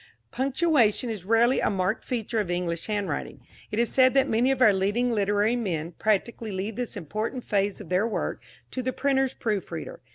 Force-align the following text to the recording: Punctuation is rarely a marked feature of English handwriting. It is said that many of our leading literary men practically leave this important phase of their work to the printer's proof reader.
Punctuation 0.31 1.11
is 1.11 1.25
rarely 1.25 1.59
a 1.59 1.69
marked 1.69 2.03
feature 2.03 2.39
of 2.39 2.49
English 2.49 2.87
handwriting. 2.87 3.45
It 3.69 3.77
is 3.77 3.91
said 3.93 4.15
that 4.15 4.27
many 4.27 4.49
of 4.49 4.59
our 4.59 4.73
leading 4.73 5.11
literary 5.11 5.55
men 5.55 5.91
practically 5.91 6.51
leave 6.51 6.75
this 6.75 6.97
important 6.97 7.43
phase 7.43 7.79
of 7.79 7.89
their 7.89 8.07
work 8.07 8.41
to 8.71 8.81
the 8.81 8.93
printer's 8.93 9.35
proof 9.35 9.71
reader. 9.71 9.99